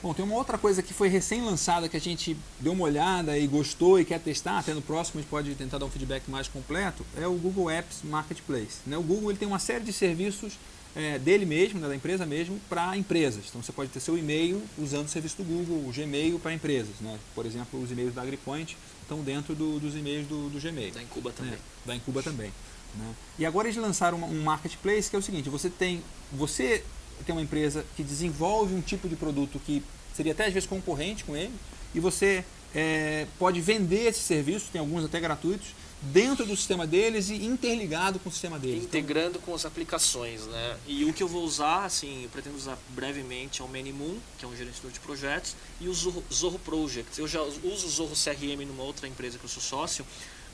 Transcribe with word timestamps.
Bom, 0.00 0.14
tem 0.14 0.24
uma 0.24 0.36
outra 0.36 0.56
coisa 0.56 0.80
que 0.80 0.94
foi 0.94 1.08
recém-lançada 1.08 1.88
que 1.88 1.96
a 1.96 2.00
gente 2.00 2.36
deu 2.60 2.72
uma 2.72 2.84
olhada 2.84 3.36
e 3.36 3.46
gostou 3.48 3.98
e 3.98 4.04
quer 4.04 4.20
testar, 4.20 4.58
até 4.58 4.72
no 4.72 4.80
próximo 4.80 5.18
a 5.18 5.22
gente 5.22 5.30
pode 5.30 5.54
tentar 5.56 5.78
dar 5.78 5.86
um 5.86 5.90
feedback 5.90 6.30
mais 6.30 6.46
completo, 6.46 7.04
é 7.16 7.26
o 7.26 7.34
Google 7.34 7.68
Apps 7.68 8.02
Marketplace. 8.04 8.78
Né? 8.86 8.96
O 8.96 9.02
Google 9.02 9.30
ele 9.30 9.38
tem 9.38 9.48
uma 9.48 9.58
série 9.58 9.82
de 9.82 9.92
serviços 9.92 10.52
é, 10.94 11.18
dele 11.18 11.44
mesmo, 11.44 11.80
né, 11.80 11.88
da 11.88 11.96
empresa 11.96 12.24
mesmo, 12.24 12.60
para 12.68 12.96
empresas. 12.96 13.46
Então 13.48 13.60
você 13.60 13.72
pode 13.72 13.90
ter 13.90 13.98
seu 13.98 14.16
e-mail 14.16 14.62
usando 14.78 15.06
o 15.06 15.08
serviço 15.08 15.36
do 15.38 15.44
Google, 15.44 15.88
o 15.88 15.92
Gmail 15.92 16.38
para 16.38 16.52
empresas. 16.52 16.94
Né? 17.00 17.18
Por 17.34 17.44
exemplo, 17.44 17.82
os 17.82 17.90
e-mails 17.90 18.14
da 18.14 18.22
AgriPoint 18.22 18.76
estão 19.02 19.20
dentro 19.20 19.54
do, 19.54 19.80
dos 19.80 19.96
e-mails 19.96 20.28
do, 20.28 20.48
do, 20.48 20.60
Gmail. 20.60 20.92
Da 20.92 21.02
Incuba 21.02 21.32
também. 21.32 21.52
Né? 21.52 21.58
Da 21.84 21.96
Incuba 21.96 22.22
também. 22.22 22.52
Né? 22.94 23.14
E 23.38 23.44
agora 23.44 23.68
eles 23.68 23.80
lançaram 23.80 24.18
um 24.18 24.42
marketplace 24.42 25.10
que 25.10 25.16
é 25.16 25.18
o 25.18 25.22
seguinte, 25.22 25.48
você 25.48 25.68
tem, 25.68 26.02
você 26.32 26.84
tem 27.24 27.34
uma 27.34 27.42
empresa 27.42 27.84
que 27.96 28.02
desenvolve 28.02 28.74
um 28.74 28.80
tipo 28.80 29.08
de 29.08 29.16
produto 29.16 29.60
que 29.64 29.82
seria 30.14 30.32
até 30.32 30.46
às 30.46 30.52
vezes 30.52 30.68
concorrente 30.68 31.24
com 31.24 31.36
ele, 31.36 31.52
e 31.94 32.00
você 32.00 32.44
é, 32.74 33.26
pode 33.38 33.60
vender 33.60 34.06
esse 34.08 34.20
serviço, 34.20 34.66
tem 34.72 34.80
alguns 34.80 35.04
até 35.04 35.20
gratuitos, 35.20 35.68
dentro 36.00 36.46
do 36.46 36.56
sistema 36.56 36.86
deles 36.86 37.28
e 37.28 37.44
interligado 37.44 38.18
com 38.18 38.28
o 38.28 38.32
sistema 38.32 38.58
deles. 38.58 38.84
Integrando 38.84 39.38
com 39.40 39.54
as 39.54 39.64
aplicações, 39.64 40.46
né? 40.46 40.76
E 40.86 41.04
o 41.04 41.12
que 41.12 41.22
eu 41.22 41.28
vou 41.28 41.42
usar, 41.42 41.84
assim, 41.84 42.22
eu 42.22 42.28
pretendo 42.28 42.56
usar 42.56 42.78
brevemente 42.90 43.60
é 43.60 43.64
o 43.64 43.68
Manymoon, 43.68 44.16
que 44.38 44.44
é 44.44 44.48
um 44.48 44.56
gerenciador 44.56 44.92
de 44.92 45.00
projetos, 45.00 45.56
e 45.80 45.88
o 45.88 45.94
Zorro, 45.94 46.22
Zorro 46.32 46.58
Project. 46.60 47.18
Eu 47.18 47.26
já 47.26 47.42
uso 47.42 47.86
o 47.86 47.90
Zorro 47.90 48.14
CRM 48.14 48.64
numa 48.66 48.84
outra 48.84 49.08
empresa 49.08 49.38
que 49.38 49.44
eu 49.44 49.48
sou 49.48 49.62
sócio, 49.62 50.06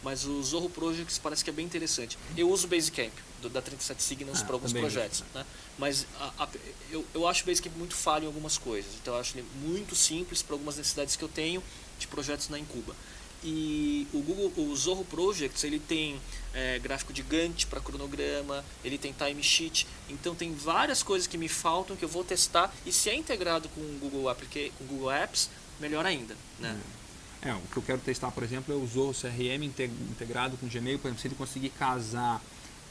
mas 0.05 0.27
o 0.27 0.43
Zorro 0.43 0.69
Projects 0.69 1.19
parece 1.19 1.43
que 1.43 1.49
é 1.49 1.53
bem 1.53 1.65
interessante. 1.65 2.19
Eu 2.37 2.51
uso 2.51 2.67
o 2.67 2.71
Basecamp, 2.71 3.13
do, 3.41 3.49
da 3.49 3.63
37 3.63 4.03
Signals, 4.03 4.43
ah, 4.43 4.45
para 4.45 4.55
alguns 4.55 4.73
projetos, 4.73 5.25
né? 5.35 5.45
mas 5.79 6.07
a, 6.21 6.45
a, 6.45 6.49
eu, 6.91 7.05
eu 7.15 7.27
acho 7.27 7.43
o 7.43 7.47
Basecamp 7.47 7.75
muito 7.77 7.97
falho 7.97 8.25
em 8.25 8.27
algumas 8.27 8.59
coisas, 8.59 8.93
então 9.01 9.15
eu 9.15 9.21
acho 9.21 9.37
ele 9.37 9.47
muito 9.63 9.97
simples 9.97 10.43
para 10.43 10.55
algumas 10.55 10.77
necessidades 10.77 11.17
que 11.17 11.25
eu 11.25 11.29
tenho 11.29 11.63
de 11.99 12.07
projetos 12.07 12.51
na 12.51 12.59
Incuba. 12.59 12.95
E 13.43 14.07
o 14.13 14.21
Google, 14.21 14.53
o 14.57 14.75
Zorro 14.75 15.05
Projects, 15.05 15.65
ele 15.65 15.79
tem 15.79 16.19
é, 16.55 16.79
gráfico 16.79 17.13
de 17.13 17.23
Gantt 17.23 17.67
para 17.67 17.79
cronograma, 17.79 18.65
ele 18.83 18.97
tem 18.97 19.13
timesheet, 19.13 19.87
então 20.09 20.35
tem 20.35 20.55
várias 20.55 21.03
coisas 21.03 21.27
que 21.27 21.37
me 21.37 21.49
faltam 21.49 21.95
que 21.95 22.05
eu 22.05 22.09
vou 22.09 22.25
testar 22.25 22.75
e 22.87 22.93
se 22.93 23.11
é 23.11 23.15
integrado 23.15 23.69
com 23.71 23.81
o 23.81 23.99
Google, 24.01 24.29
Applica 24.31 24.73
com 24.79 24.85
Google 24.85 25.11
Apps, 25.11 25.51
melhor 25.79 26.07
ainda, 26.07 26.37
né? 26.59 26.73
Hum. 26.73 27.04
É, 27.45 27.53
o 27.53 27.61
que 27.61 27.77
eu 27.77 27.83
quero 27.83 28.01
testar, 28.01 28.31
por 28.31 28.43
exemplo, 28.43 28.75
é 28.75 28.77
o 28.77 28.87
Zorro 28.87 29.13
CRM 29.13 29.65
integrado 29.65 30.57
com 30.57 30.67
o 30.67 30.69
Gmail, 30.69 30.99
por 30.99 31.09
exemplo, 31.09 31.21
se 31.21 31.29
ele 31.29 31.35
conseguir 31.35 31.69
casar 31.71 32.43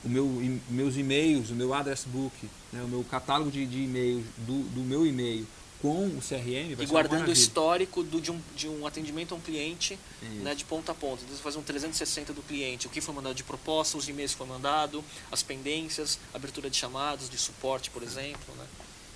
o 0.03 0.09
meu, 0.09 0.27
meus 0.69 0.95
e-mails, 0.95 1.49
o 1.49 1.55
meu 1.55 1.73
address 1.73 2.05
book, 2.05 2.35
né, 2.71 2.83
o 2.83 2.87
meu 2.87 3.03
catálogo 3.03 3.49
de, 3.49 3.65
de 3.65 3.83
e-mails 3.83 4.23
do, 4.37 4.63
do 4.69 4.81
meu 4.81 5.07
e-mail 5.07 5.47
com 5.81 6.05
o 6.05 6.21
CRM. 6.21 6.79
e 6.79 6.85
guardando 6.85 7.27
o 7.27 7.31
histórico 7.31 8.03
do, 8.03 8.21
de, 8.21 8.31
um, 8.31 8.39
de 8.55 8.69
um 8.69 8.87
atendimento 8.87 9.33
a 9.33 9.37
um 9.37 9.41
cliente 9.41 9.99
né, 10.41 10.55
de 10.55 10.63
ponta 10.63 10.93
a 10.93 10.95
ponta. 10.95 11.23
Então 11.23 11.35
você 11.35 11.43
faz 11.43 11.57
um 11.57 11.61
360 11.61 12.31
do 12.31 12.41
cliente, 12.41 12.87
o 12.87 12.89
que 12.89 13.01
foi 13.01 13.13
mandado 13.13 13.35
de 13.35 13.43
proposta, 13.43 13.97
os 13.97 14.07
e-mails 14.07 14.31
que 14.31 14.37
foi 14.37 14.47
mandado, 14.47 15.03
as 15.29 15.43
pendências, 15.43 16.17
abertura 16.33 16.69
de 16.69 16.77
chamados, 16.77 17.29
de 17.29 17.37
suporte, 17.37 17.89
por 17.89 18.01
exemplo. 18.01 18.55
Né? 18.55 18.65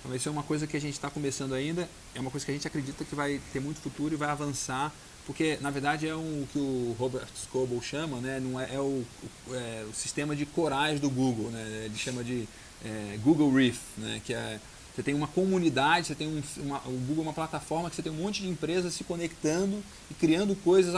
Então 0.00 0.14
isso 0.14 0.28
é 0.28 0.32
uma 0.32 0.42
coisa 0.42 0.66
que 0.66 0.76
a 0.76 0.80
gente 0.80 0.92
está 0.92 1.08
começando 1.08 1.54
ainda, 1.54 1.88
é 2.14 2.20
uma 2.20 2.30
coisa 2.30 2.44
que 2.44 2.52
a 2.52 2.54
gente 2.54 2.66
acredita 2.66 3.02
que 3.02 3.14
vai 3.14 3.40
ter 3.50 3.60
muito 3.60 3.80
futuro 3.80 4.12
e 4.12 4.16
vai 4.18 4.28
avançar 4.28 4.92
porque 5.28 5.58
na 5.60 5.70
verdade 5.70 6.08
é 6.08 6.16
um, 6.16 6.42
o 6.42 6.48
que 6.50 6.58
o 6.58 6.96
Robert 6.98 7.28
Scoble 7.36 7.82
chama, 7.82 8.18
né? 8.18 8.40
Não 8.40 8.58
é, 8.58 8.74
é, 8.74 8.80
o, 8.80 9.04
é, 9.50 9.84
o, 9.86 9.94
sistema 9.94 10.34
de 10.34 10.46
corais 10.46 10.98
do 10.98 11.10
Google, 11.10 11.50
né? 11.50 11.82
Ele 11.84 11.98
chama 11.98 12.24
de 12.24 12.48
é, 12.82 13.18
Google 13.22 13.52
Reef, 13.52 13.78
né? 13.98 14.22
Que 14.24 14.32
é 14.32 14.58
você 14.96 15.02
tem 15.02 15.14
uma 15.14 15.28
comunidade, 15.28 16.06
você 16.08 16.14
tem 16.14 16.26
um, 16.26 16.42
uma, 16.56 16.78
o 16.78 16.98
Google 17.06 17.18
é 17.18 17.28
uma 17.28 17.32
plataforma 17.32 17.88
que 17.88 17.94
você 17.94 18.02
tem 18.02 18.10
um 18.10 18.16
monte 18.16 18.42
de 18.42 18.48
empresas 18.48 18.94
se 18.94 19.04
conectando 19.04 19.80
e 20.10 20.14
criando 20.14 20.56
coisas 20.56 20.92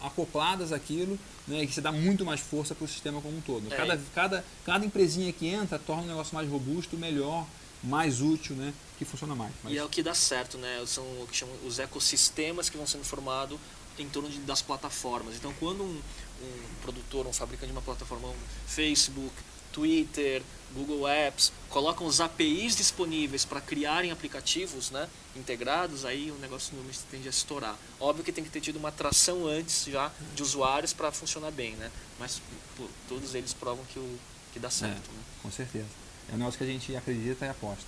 acopladas 0.00 0.72
àquilo, 0.72 1.18
né, 1.46 1.62
e 1.62 1.66
que 1.66 1.74
você 1.74 1.82
dá 1.82 1.92
muito 1.92 2.24
mais 2.24 2.40
força 2.40 2.74
para 2.74 2.86
o 2.86 2.88
sistema 2.88 3.20
como 3.20 3.36
um 3.36 3.42
todo. 3.42 3.66
É. 3.70 3.76
Cada, 3.76 4.00
cada, 4.14 4.44
cada 4.64 4.86
empresinha 4.86 5.30
que 5.34 5.46
entra 5.48 5.78
torna 5.78 6.04
o 6.04 6.06
negócio 6.06 6.34
mais 6.34 6.48
robusto, 6.48 6.96
melhor, 6.96 7.46
mais 7.82 8.20
útil, 8.20 8.54
né, 8.54 8.72
que 8.98 9.04
funciona 9.04 9.34
mais. 9.34 9.52
Mas... 9.62 9.72
E 9.72 9.78
é 9.78 9.84
o 9.84 9.88
que 9.88 10.02
dá 10.02 10.14
certo, 10.14 10.56
né? 10.58 10.82
São 10.86 11.04
o 11.04 11.26
que 11.28 11.36
chamam 11.36 11.54
os 11.66 11.78
ecossistemas 11.78 12.68
que 12.68 12.76
vão 12.76 12.86
sendo 12.86 13.04
formados 13.04 13.58
em 13.98 14.08
torno 14.08 14.28
de, 14.28 14.38
das 14.40 14.62
plataformas. 14.62 15.34
Então, 15.34 15.52
quando 15.58 15.82
um, 15.82 16.00
um 16.42 16.74
produtor, 16.82 17.26
um 17.26 17.32
fabricante 17.32 17.66
de 17.66 17.72
uma 17.72 17.82
plataforma, 17.82 18.28
um 18.28 18.34
Facebook, 18.66 19.34
Twitter, 19.72 20.42
Google 20.74 21.08
Apps, 21.08 21.52
colocam 21.68 22.06
os 22.06 22.20
APIs 22.20 22.76
disponíveis 22.76 23.44
para 23.44 23.60
criarem 23.60 24.10
aplicativos 24.10 24.90
né, 24.90 25.08
integrados, 25.34 26.04
aí 26.04 26.30
o 26.30 26.36
negócio 26.36 26.74
normalmente 26.74 27.00
tende 27.10 27.26
a 27.26 27.30
estourar. 27.30 27.76
Óbvio 27.98 28.24
que 28.24 28.32
tem 28.32 28.44
que 28.44 28.50
ter 28.50 28.60
tido 28.60 28.76
uma 28.76 28.88
atração 28.88 29.46
antes 29.46 29.84
já 29.84 30.10
de 30.34 30.42
usuários 30.42 30.92
para 30.92 31.10
funcionar 31.10 31.50
bem, 31.50 31.74
né? 31.76 31.90
mas 32.18 32.40
pô, 32.76 32.84
todos 33.08 33.34
eles 33.34 33.52
provam 33.52 33.84
que, 33.86 33.98
o, 33.98 34.18
que 34.52 34.58
dá 34.58 34.70
certo. 34.70 35.10
É, 35.10 35.14
né? 35.14 35.22
Com 35.42 35.50
certeza. 35.50 35.88
É 36.30 36.34
o 36.34 36.38
negócio 36.38 36.58
que 36.58 36.64
a 36.64 36.66
gente 36.66 36.94
acredita 36.96 37.46
e 37.46 37.48
aposta. 37.48 37.84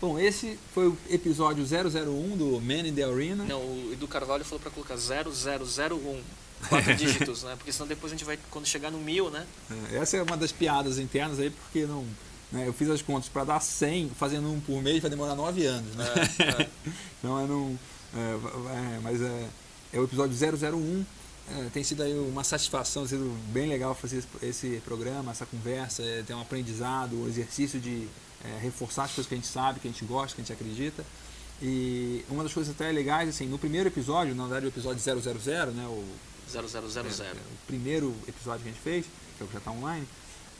Bom, 0.00 0.18
esse 0.18 0.58
foi 0.74 0.88
o 0.88 0.98
episódio 1.08 1.64
001 1.64 2.36
do 2.36 2.60
Man 2.60 2.86
in 2.86 2.94
the 2.94 3.04
Arena. 3.04 3.44
Não, 3.44 3.60
o 3.60 3.90
Edu 3.92 4.06
Carvalho 4.06 4.44
falou 4.44 4.60
para 4.60 4.70
colocar 4.70 4.96
0001 4.96 6.20
quatro 6.68 6.94
dígitos, 6.96 7.42
né? 7.42 7.54
Porque 7.56 7.72
senão 7.72 7.86
depois 7.86 8.12
a 8.12 8.16
gente 8.16 8.24
vai, 8.24 8.38
quando 8.50 8.66
chegar 8.66 8.90
no 8.90 8.98
mil, 8.98 9.30
né? 9.30 9.46
É, 9.92 9.96
essa 9.96 10.16
é 10.16 10.22
uma 10.22 10.36
das 10.36 10.52
piadas 10.52 10.98
internas 10.98 11.38
aí, 11.38 11.50
porque 11.50 11.86
não. 11.86 12.04
Né, 12.52 12.68
eu 12.68 12.72
fiz 12.72 12.88
as 12.88 13.02
contas 13.02 13.28
para 13.28 13.44
dar 13.44 13.60
100, 13.60 14.10
fazendo 14.10 14.48
um 14.52 14.60
por 14.60 14.80
mês 14.82 15.00
vai 15.00 15.10
demorar 15.10 15.34
9 15.34 15.64
anos, 15.66 15.94
né? 15.94 16.06
É, 16.38 16.62
é. 16.62 16.68
então 17.18 17.40
é 17.40 17.46
não. 17.46 17.78
É, 18.14 18.96
é, 18.98 19.00
mas 19.02 19.20
é, 19.20 19.48
é 19.92 19.98
o 19.98 20.04
episódio 20.04 20.36
001. 20.36 21.04
É, 21.50 21.68
tem 21.72 21.84
sido 21.84 22.02
aí 22.02 22.14
uma 22.18 22.42
satisfação, 22.42 23.02
tem 23.02 23.18
sido 23.18 23.36
bem 23.52 23.68
legal 23.68 23.94
fazer 23.94 24.24
esse, 24.42 24.80
programa, 24.84 25.30
essa 25.30 25.44
conversa, 25.44 26.02
é, 26.02 26.22
ter 26.22 26.32
um 26.34 26.40
aprendizado, 26.40 27.22
um 27.22 27.28
exercício 27.28 27.78
de 27.78 28.08
é, 28.42 28.58
reforçar 28.60 29.04
as 29.04 29.12
coisas 29.12 29.28
que 29.28 29.34
a 29.34 29.36
gente 29.36 29.46
sabe, 29.46 29.80
que 29.80 29.88
a 29.88 29.90
gente 29.90 30.04
gosta, 30.04 30.34
que 30.34 30.40
a 30.40 30.44
gente 30.44 30.52
acredita. 30.52 31.04
E 31.62 32.24
uma 32.30 32.42
das 32.42 32.52
coisas 32.52 32.74
até 32.74 32.90
legais, 32.90 33.28
assim, 33.28 33.46
no 33.46 33.58
primeiro 33.58 33.88
episódio, 33.88 34.34
na 34.34 34.44
verdade 34.44 34.66
o 34.66 34.68
episódio 34.68 35.00
000, 35.00 35.16
né, 35.72 35.86
o 35.86 36.04
0000. 36.50 37.24
É, 37.24 37.32
o 37.32 37.66
primeiro 37.66 38.14
episódio 38.26 38.62
que 38.62 38.68
a 38.70 38.72
gente 38.72 38.82
fez, 38.82 39.04
que 39.36 39.42
é 39.42 39.44
o 39.44 39.46
que 39.46 39.52
já 39.52 39.58
está 39.58 39.70
online, 39.70 40.06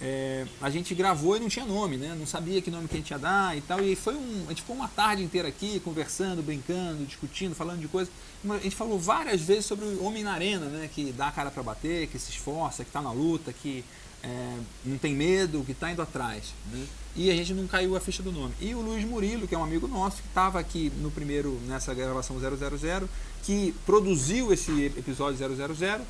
é, 0.00 0.46
a 0.60 0.68
gente 0.70 0.94
gravou 0.94 1.36
e 1.36 1.40
não 1.40 1.48
tinha 1.48 1.64
nome, 1.64 1.96
né? 1.96 2.14
Não 2.18 2.26
sabia 2.26 2.60
que 2.60 2.70
nome 2.70 2.88
que 2.88 2.94
a 2.94 2.98
gente 2.98 3.10
ia 3.10 3.18
dar 3.18 3.56
e 3.56 3.60
tal. 3.60 3.80
E 3.80 3.94
foi 3.94 4.14
um, 4.14 4.44
a 4.46 4.48
gente 4.48 4.62
ficou 4.62 4.76
uma 4.76 4.88
tarde 4.88 5.22
inteira 5.22 5.48
aqui 5.48 5.80
conversando, 5.80 6.42
brincando, 6.42 7.04
discutindo, 7.04 7.54
falando 7.54 7.80
de 7.80 7.88
coisas. 7.88 8.12
A 8.48 8.58
gente 8.58 8.76
falou 8.76 8.98
várias 8.98 9.40
vezes 9.40 9.66
sobre 9.66 9.84
o 9.84 10.04
homem 10.04 10.22
na 10.22 10.32
arena, 10.32 10.66
né? 10.66 10.90
Que 10.92 11.12
dá 11.12 11.28
a 11.28 11.32
cara 11.32 11.50
para 11.50 11.62
bater, 11.62 12.08
que 12.08 12.18
se 12.18 12.30
esforça, 12.30 12.82
que 12.82 12.90
está 12.90 13.00
na 13.00 13.12
luta, 13.12 13.52
que 13.52 13.84
é, 14.24 14.56
não 14.84 14.96
tem 14.96 15.14
medo, 15.14 15.62
que 15.64 15.72
está 15.72 15.92
indo 15.92 16.00
atrás. 16.00 16.54
Né? 16.72 16.86
E 17.14 17.30
a 17.30 17.36
gente 17.36 17.52
não 17.52 17.66
caiu 17.66 17.94
a 17.94 18.00
ficha 18.00 18.22
do 18.22 18.32
nome. 18.32 18.54
E 18.60 18.74
o 18.74 18.80
Luiz 18.80 19.04
Murilo, 19.04 19.46
que 19.46 19.54
é 19.54 19.58
um 19.58 19.62
amigo 19.62 19.86
nosso, 19.86 20.22
que 20.22 20.28
estava 20.28 20.58
aqui 20.58 20.90
no 21.00 21.10
primeiro, 21.10 21.60
nessa 21.66 21.94
gravação 21.94 22.38
000, 22.40 23.08
que 23.42 23.74
produziu 23.84 24.52
esse 24.52 24.86
episódio 24.96 25.36
000, 25.38 26.00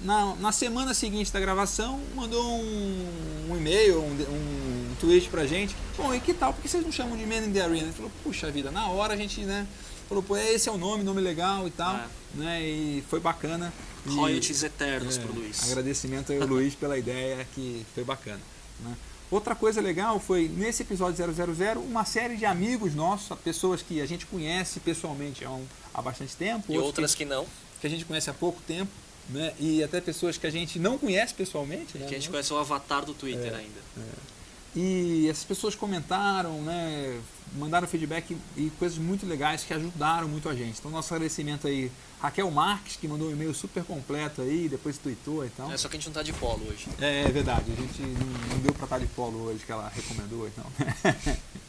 na, 0.00 0.34
na 0.36 0.52
semana 0.52 0.92
seguinte 0.94 1.32
da 1.32 1.40
gravação, 1.40 2.00
mandou 2.14 2.42
um, 2.44 3.50
um 3.50 3.56
e-mail, 3.56 4.00
um, 4.00 4.12
um 4.12 4.94
tweet 5.00 5.28
pra 5.28 5.46
gente. 5.46 5.74
Bom, 5.96 6.14
e 6.14 6.20
que 6.20 6.34
tal? 6.34 6.52
Por 6.52 6.62
que 6.62 6.68
vocês 6.68 6.84
não 6.84 6.92
chamam 6.92 7.16
de 7.16 7.24
Man 7.26 7.46
in 7.46 7.52
the 7.52 7.60
Arena? 7.60 7.84
Ele 7.84 7.92
falou, 7.92 8.10
puxa 8.22 8.50
vida, 8.50 8.70
na 8.70 8.88
hora 8.88 9.14
a 9.14 9.16
gente, 9.16 9.40
né? 9.40 9.66
Falou, 10.08 10.22
pô, 10.22 10.36
esse 10.36 10.68
é 10.68 10.72
o 10.72 10.76
nome, 10.76 11.02
nome 11.02 11.20
legal 11.20 11.66
e 11.66 11.70
tal. 11.70 11.96
É. 11.96 12.06
Né? 12.34 12.62
E 12.62 13.04
foi 13.08 13.20
bacana. 13.20 13.72
Royalties 14.06 14.62
eternos 14.62 15.16
é, 15.16 15.20
pro 15.20 15.32
Luiz. 15.32 15.64
Agradecimento 15.70 16.32
ao 16.32 16.40
Luiz 16.46 16.74
pela 16.74 16.98
ideia, 16.98 17.46
que 17.54 17.86
foi 17.94 18.04
bacana. 18.04 18.40
Né? 18.80 18.94
Outra 19.30 19.54
coisa 19.54 19.80
legal 19.80 20.20
foi, 20.20 20.48
nesse 20.48 20.82
episódio 20.82 21.16
000, 21.16 21.80
uma 21.80 22.04
série 22.04 22.36
de 22.36 22.44
amigos 22.44 22.94
nossos, 22.94 23.36
pessoas 23.38 23.80
que 23.82 24.00
a 24.00 24.06
gente 24.06 24.26
conhece 24.26 24.78
pessoalmente 24.80 25.44
há, 25.44 25.50
um, 25.50 25.64
há 25.92 26.02
bastante 26.02 26.36
tempo. 26.36 26.72
E 26.72 26.78
outras 26.78 27.14
que, 27.14 27.24
que, 27.24 27.30
não. 27.30 27.46
Que 27.80 27.86
a 27.86 27.90
gente 27.90 28.04
conhece 28.04 28.28
há 28.28 28.34
pouco 28.34 28.60
tempo, 28.66 28.92
né? 29.28 29.52
E 29.58 29.82
até 29.82 30.00
pessoas 30.00 30.36
que 30.36 30.46
a 30.46 30.50
gente 30.50 30.78
não 30.78 30.98
conhece 30.98 31.34
pessoalmente. 31.34 31.96
Né? 31.98 32.06
Que 32.06 32.14
a 32.14 32.18
gente 32.18 32.30
conhece 32.30 32.52
o 32.52 32.58
avatar 32.58 33.04
do 33.04 33.14
Twitter 33.14 33.52
é, 33.52 33.56
ainda. 33.56 33.80
É. 33.98 34.34
E 34.76 35.28
essas 35.30 35.44
pessoas 35.44 35.76
comentaram, 35.76 36.60
né, 36.62 37.20
mandaram 37.54 37.86
feedback 37.86 38.36
e 38.56 38.70
coisas 38.70 38.98
muito 38.98 39.24
legais 39.24 39.62
que 39.62 39.72
ajudaram 39.72 40.28
muito 40.28 40.48
a 40.48 40.54
gente. 40.54 40.80
Então, 40.80 40.90
nosso 40.90 41.14
agradecimento 41.14 41.68
aí, 41.68 41.92
Raquel 42.20 42.50
Marques, 42.50 42.96
que 42.96 43.06
mandou 43.06 43.28
um 43.28 43.32
e-mail 43.32 43.54
super 43.54 43.84
completo 43.84 44.42
aí, 44.42 44.68
depois 44.68 44.98
tweetou 44.98 45.46
e 45.46 45.50
tal. 45.50 45.70
É 45.70 45.76
só 45.76 45.88
que 45.88 45.96
a 45.96 45.98
gente 45.98 46.06
não 46.06 46.20
está 46.20 46.22
de 46.24 46.32
polo 46.32 46.66
hoje. 46.68 46.88
É, 47.00 47.22
é, 47.22 47.28
verdade, 47.28 47.70
a 47.70 47.80
gente 47.80 48.02
não, 48.02 48.26
não 48.50 48.58
deu 48.58 48.72
para 48.72 48.84
estar 48.84 48.98
tá 48.98 48.98
de 48.98 49.06
polo 49.06 49.44
hoje, 49.44 49.64
que 49.64 49.70
ela 49.70 49.88
recomendou 49.88 50.48
então. 50.48 50.64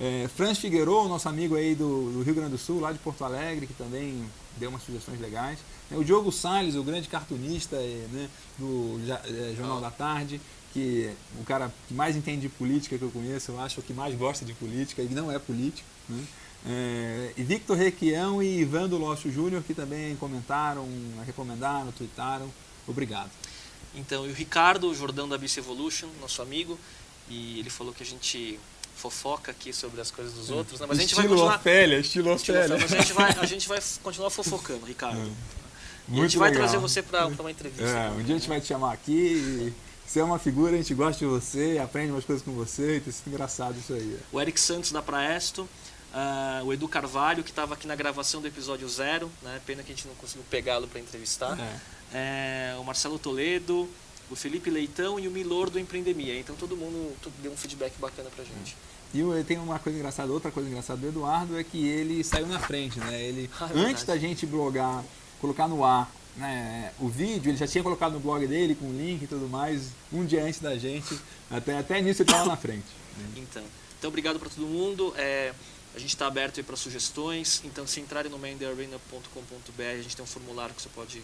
é, 0.00 0.28
Franz 0.34 0.58
Figueiredo, 0.58 1.08
nosso 1.08 1.28
amigo 1.28 1.54
aí 1.54 1.74
do, 1.74 2.10
do, 2.12 2.22
Rio 2.22 2.34
Grande 2.34 2.52
do 2.52 2.58
Sul, 2.58 2.80
lá 2.80 2.90
de 2.90 2.98
Porto 2.98 3.22
Alegre, 3.24 3.66
que 3.66 3.74
também 3.74 4.24
deu 4.56 4.70
umas 4.70 4.82
sugestões 4.82 5.20
legais. 5.20 5.58
É, 5.90 5.96
o 5.96 6.02
Diogo 6.02 6.32
Salles, 6.32 6.74
o 6.74 6.82
grande 6.82 7.08
cartunista 7.08 7.76
né, 7.76 8.28
do 8.58 8.98
é, 9.06 9.54
Jornal 9.54 9.78
oh. 9.78 9.80
da 9.80 9.90
Tarde 9.90 10.40
que 10.72 11.10
o 11.40 11.44
cara 11.44 11.72
que 11.88 11.94
mais 11.94 12.16
entende 12.16 12.42
de 12.42 12.48
política 12.48 12.96
que 12.96 13.02
eu 13.02 13.10
conheço, 13.10 13.50
eu 13.50 13.60
acho, 13.60 13.80
o 13.80 13.82
que 13.82 13.92
mais 13.92 14.14
gosta 14.14 14.44
de 14.44 14.54
política, 14.54 15.02
e 15.02 15.08
não 15.08 15.30
é 15.30 15.38
político, 15.38 15.86
né? 16.08 16.24
É, 16.66 17.32
e 17.36 17.42
Victor 17.42 17.76
Requião 17.76 18.42
e 18.42 18.60
Ivan 18.60 18.88
do 18.88 18.98
Lócio 18.98 19.32
Júnior, 19.32 19.62
que 19.62 19.72
também 19.72 20.14
comentaram, 20.16 20.86
recomendaram, 21.24 21.90
tweetaram. 21.90 22.52
Obrigado. 22.86 23.30
Então, 23.94 24.26
e 24.26 24.30
o 24.30 24.34
Ricardo 24.34 24.94
Jordão 24.94 25.28
da 25.28 25.38
Bice 25.38 25.58
Evolution, 25.58 26.08
nosso 26.20 26.42
amigo, 26.42 26.78
e 27.28 27.58
ele 27.58 27.70
falou 27.70 27.94
que 27.94 28.02
a 28.02 28.06
gente 28.06 28.60
fofoca 29.00 29.50
aqui 29.50 29.72
sobre 29.72 30.00
as 30.00 30.10
coisas 30.10 30.34
dos 30.34 30.50
outros, 30.50 30.78
né? 30.78 30.86
mas 30.86 30.98
estilo 30.98 31.20
a 31.20 31.22
gente 31.22 31.28
vai 31.28 31.38
continuar... 31.38 31.56
Ofélia, 31.58 31.98
estilo 31.98 32.32
Ofélia. 32.32 32.60
Estilo 32.60 32.76
Ofélia. 32.76 32.88
Mas 32.88 32.92
a 32.92 32.96
gente, 32.96 33.12
vai, 33.12 33.30
a 33.30 33.46
gente 33.46 33.68
vai 33.68 33.80
continuar 34.02 34.30
fofocando, 34.30 34.84
Ricardo. 34.86 35.18
É. 35.18 35.30
E 36.12 36.18
a 36.18 36.22
gente 36.22 36.38
vai 36.38 36.52
trazer 36.52 36.78
você 36.78 37.02
para 37.02 37.26
uma 37.26 37.50
entrevista. 37.50 37.84
É, 37.84 38.10
um 38.10 38.22
dia 38.22 38.34
a 38.34 38.38
gente 38.38 38.48
vai 38.48 38.60
te 38.60 38.66
chamar 38.66 38.92
aqui 38.92 39.12
e 39.12 39.72
você 40.04 40.18
é 40.18 40.24
uma 40.24 40.40
figura, 40.40 40.74
a 40.74 40.76
gente 40.76 40.92
gosta 40.92 41.20
de 41.20 41.26
você, 41.26 41.80
aprende 41.82 42.10
umas 42.10 42.24
coisas 42.24 42.44
com 42.44 42.50
você, 42.52 42.96
e 42.96 43.00
tem 43.00 43.12
sido 43.12 43.28
engraçado 43.28 43.78
isso 43.78 43.92
aí. 43.92 44.18
O 44.32 44.40
Eric 44.40 44.58
Santos 44.60 44.90
da 44.90 45.00
Praesto, 45.00 45.62
uh, 45.62 46.64
o 46.64 46.72
Edu 46.72 46.88
Carvalho, 46.88 47.44
que 47.44 47.50
estava 47.50 47.74
aqui 47.74 47.86
na 47.86 47.94
gravação 47.94 48.40
do 48.40 48.48
episódio 48.48 48.88
zero, 48.88 49.30
né? 49.40 49.60
pena 49.64 49.84
que 49.84 49.92
a 49.92 49.94
gente 49.94 50.08
não 50.08 50.14
conseguiu 50.16 50.44
pegá-lo 50.50 50.88
para 50.88 50.98
entrevistar. 50.98 51.56
É. 51.56 51.80
É, 52.12 52.76
o 52.80 52.82
Marcelo 52.82 53.20
Toledo, 53.20 53.88
o 54.30 54.36
Felipe 54.36 54.70
Leitão 54.70 55.18
e 55.18 55.26
o 55.26 55.30
Milor 55.30 55.70
do 55.70 55.78
Empreendemia. 55.78 56.38
Então 56.38 56.54
todo 56.56 56.76
mundo 56.76 57.14
deu 57.42 57.52
um 57.52 57.56
feedback 57.56 57.92
bacana 57.98 58.30
pra 58.34 58.44
gente. 58.44 58.76
E 59.12 59.44
tem 59.44 59.58
uma 59.58 59.78
coisa 59.78 59.98
engraçada, 59.98 60.32
outra 60.32 60.52
coisa 60.52 60.68
engraçada 60.68 61.00
do 61.00 61.08
Eduardo 61.08 61.58
é 61.58 61.64
que 61.64 61.84
ele 61.84 62.22
saiu 62.22 62.46
na 62.46 62.60
frente, 62.60 63.00
né? 63.00 63.20
Ele, 63.20 63.50
ah, 63.60 63.68
é 63.74 63.78
antes 63.78 64.04
da 64.04 64.16
gente 64.16 64.46
blogar, 64.46 65.04
colocar 65.40 65.66
no 65.66 65.84
ar 65.84 66.10
né, 66.36 66.92
o 67.00 67.08
vídeo, 67.08 67.50
ele 67.50 67.58
já 67.58 67.66
tinha 67.66 67.82
colocado 67.82 68.12
no 68.12 68.20
blog 68.20 68.46
dele 68.46 68.76
com 68.76 68.86
o 68.86 68.92
link 68.92 69.22
e 69.22 69.26
tudo 69.26 69.48
mais, 69.48 69.88
um 70.12 70.24
dia 70.24 70.44
antes 70.44 70.60
da 70.60 70.78
gente, 70.78 71.18
até, 71.50 71.76
até 71.76 72.00
nisso 72.00 72.22
ele 72.22 72.30
estava 72.30 72.48
na 72.48 72.56
frente. 72.56 72.86
Né? 73.18 73.24
Então, 73.38 73.64
então, 73.98 74.08
obrigado 74.08 74.38
para 74.38 74.48
todo 74.48 74.66
mundo. 74.66 75.12
É, 75.16 75.52
a 75.94 75.98
gente 75.98 76.10
está 76.10 76.26
aberto 76.26 76.62
para 76.64 76.76
sugestões, 76.76 77.60
então 77.64 77.86
se 77.86 78.00
entrarem 78.00 78.30
no 78.30 78.38
mandarena.com.br, 78.38 79.82
a 79.82 80.02
gente 80.02 80.16
tem 80.16 80.24
um 80.24 80.28
formulário 80.28 80.74
que 80.74 80.80
você 80.80 80.88
pode 80.88 81.22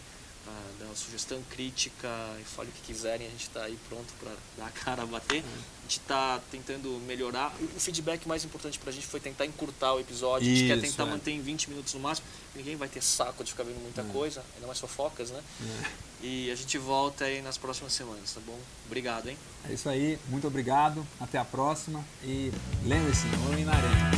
dar 0.79 0.85
uma 0.85 0.95
sugestão, 0.95 1.41
crítica, 1.49 2.07
e 2.39 2.43
fale 2.43 2.69
o 2.69 2.71
que 2.71 2.81
quiserem, 2.81 3.27
a 3.27 3.29
gente 3.29 3.43
está 3.43 3.63
aí 3.63 3.77
pronto 3.87 4.13
para 4.19 4.31
dar 4.57 4.67
a 4.67 4.71
cara 4.71 5.03
a 5.03 5.05
bater. 5.05 5.43
A 5.43 5.81
gente 5.83 5.99
está 5.99 6.41
tentando 6.51 6.89
melhorar. 7.05 7.53
O 7.75 7.79
feedback 7.79 8.27
mais 8.27 8.43
importante 8.43 8.77
para 8.77 8.89
a 8.89 8.93
gente 8.93 9.07
foi 9.07 9.19
tentar 9.19 9.45
encurtar 9.45 9.93
o 9.93 9.99
episódio, 9.99 10.47
Isso, 10.47 10.55
a 10.55 10.67
gente 10.67 10.81
quer 10.81 10.87
tentar 10.87 11.03
é. 11.03 11.05
manter 11.05 11.31
em 11.31 11.41
20 11.41 11.69
minutos 11.69 11.93
no 11.93 11.99
máximo. 11.99 12.27
Ninguém 12.55 12.75
vai 12.75 12.87
ter 12.87 13.01
saco 13.01 13.43
de 13.43 13.51
ficar 13.51 13.63
vendo 13.63 13.81
muita 13.81 14.01
é. 14.01 14.05
coisa, 14.05 14.43
ainda 14.55 14.67
mais 14.67 14.79
fofocas, 14.79 15.31
né? 15.31 15.41
É. 15.61 16.07
E 16.21 16.51
a 16.51 16.55
gente 16.55 16.77
volta 16.77 17.25
aí 17.25 17.41
nas 17.41 17.57
próximas 17.57 17.93
semanas, 17.93 18.33
tá 18.33 18.41
bom? 18.45 18.59
Obrigado, 18.87 19.29
hein? 19.29 19.37
É 19.69 19.73
isso 19.73 19.87
aí, 19.87 20.17
muito 20.29 20.47
obrigado, 20.47 21.05
até 21.19 21.37
a 21.37 21.45
próxima 21.45 22.03
e 22.23 22.51
lembre-se, 22.83 23.27
homem 23.47 23.63
na 23.63 23.73
arena. 23.73 24.11